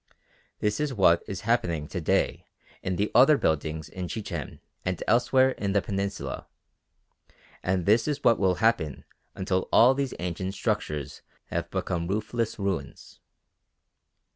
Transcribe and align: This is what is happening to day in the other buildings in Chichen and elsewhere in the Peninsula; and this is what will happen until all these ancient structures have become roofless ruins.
This 0.57 0.79
is 0.79 0.95
what 0.95 1.21
is 1.27 1.41
happening 1.41 1.87
to 1.89 2.01
day 2.01 2.47
in 2.81 2.95
the 2.95 3.11
other 3.13 3.37
buildings 3.37 3.87
in 3.87 4.07
Chichen 4.07 4.59
and 4.83 5.03
elsewhere 5.05 5.51
in 5.51 5.73
the 5.73 5.81
Peninsula; 5.83 6.47
and 7.61 7.85
this 7.85 8.07
is 8.07 8.23
what 8.23 8.39
will 8.39 8.55
happen 8.55 9.05
until 9.35 9.69
all 9.71 9.93
these 9.93 10.15
ancient 10.17 10.55
structures 10.55 11.21
have 11.51 11.69
become 11.69 12.07
roofless 12.07 12.57
ruins. 12.57 13.19